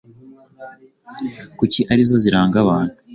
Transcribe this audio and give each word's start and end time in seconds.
kuko 1.57 1.79
ari 1.91 2.01
zo 2.09 2.17
ziranga 2.23 2.55
abantu. 2.63 2.93